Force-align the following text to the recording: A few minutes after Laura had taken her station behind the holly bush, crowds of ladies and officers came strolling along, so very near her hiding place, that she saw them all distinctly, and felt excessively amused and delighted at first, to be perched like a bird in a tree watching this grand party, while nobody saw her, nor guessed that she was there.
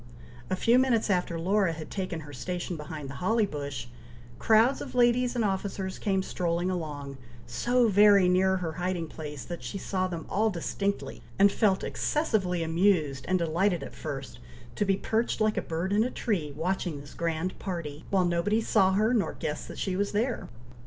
A 0.49 0.55
few 0.55 0.79
minutes 0.79 1.11
after 1.11 1.39
Laura 1.39 1.73
had 1.73 1.91
taken 1.91 2.21
her 2.21 2.33
station 2.33 2.75
behind 2.75 3.07
the 3.07 3.13
holly 3.21 3.45
bush, 3.45 3.85
crowds 4.39 4.81
of 4.81 4.95
ladies 4.95 5.35
and 5.35 5.45
officers 5.45 5.99
came 5.99 6.23
strolling 6.23 6.71
along, 6.71 7.19
so 7.45 7.87
very 7.87 8.27
near 8.27 8.57
her 8.57 8.71
hiding 8.71 9.05
place, 9.07 9.45
that 9.45 9.61
she 9.61 9.77
saw 9.77 10.07
them 10.07 10.25
all 10.27 10.49
distinctly, 10.49 11.21
and 11.37 11.51
felt 11.51 11.83
excessively 11.83 12.63
amused 12.63 13.25
and 13.27 13.37
delighted 13.37 13.83
at 13.83 13.93
first, 13.93 14.39
to 14.75 14.85
be 14.85 14.97
perched 14.97 15.39
like 15.39 15.55
a 15.55 15.61
bird 15.61 15.93
in 15.93 16.03
a 16.03 16.09
tree 16.09 16.51
watching 16.57 16.99
this 16.99 17.13
grand 17.13 17.59
party, 17.59 18.03
while 18.09 18.25
nobody 18.25 18.59
saw 18.59 18.93
her, 18.93 19.13
nor 19.13 19.33
guessed 19.33 19.67
that 19.67 19.77
she 19.77 19.95
was 19.95 20.13
there. 20.13 20.49